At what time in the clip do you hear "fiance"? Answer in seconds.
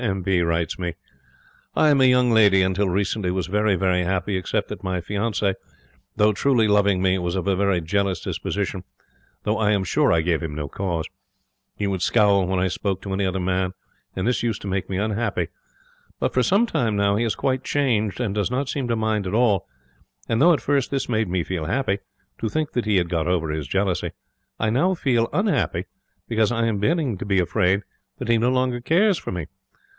4.99-5.53